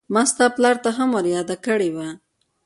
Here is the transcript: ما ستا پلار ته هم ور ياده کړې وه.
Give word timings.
ما 0.13 0.23
ستا 0.31 0.45
پلار 0.55 0.75
ته 0.83 0.89
هم 0.97 1.09
ور 1.15 1.25
ياده 1.35 1.55
کړې 1.65 1.89
وه. 1.95 2.09